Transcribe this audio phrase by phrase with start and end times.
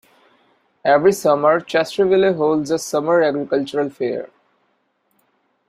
[0.83, 4.31] Every summer, Chesterville holds a summer agricultural fair.